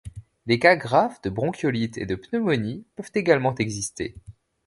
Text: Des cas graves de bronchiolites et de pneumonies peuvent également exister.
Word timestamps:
Des 0.47 0.57
cas 0.57 0.75
graves 0.75 1.21
de 1.21 1.29
bronchiolites 1.29 1.99
et 1.99 2.07
de 2.07 2.15
pneumonies 2.15 2.85
peuvent 2.95 3.11
également 3.13 3.53
exister. 3.53 4.15